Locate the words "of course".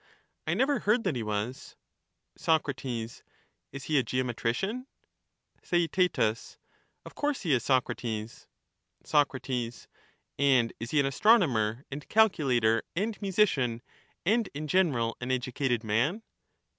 6.17-7.41